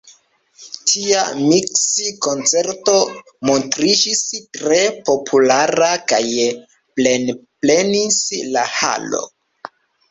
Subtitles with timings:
[0.91, 2.95] Tia miks-koncerto
[3.51, 4.25] montriĝis
[4.59, 4.81] tre
[5.11, 6.23] populara kaj
[6.99, 8.23] plenplenis
[8.59, 9.25] la halo.